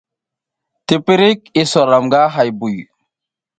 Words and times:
Tiprik 0.87 1.39
isa 1.61 1.81
ram 1.89 2.05
nga 2.07 2.21
hay 2.35 2.49
buy. 2.59 2.77